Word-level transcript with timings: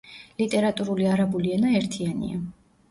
ლიტერატურული 0.41 1.07
არაბული 1.11 1.55
ენა 1.59 1.77
ერთიანია. 1.83 2.45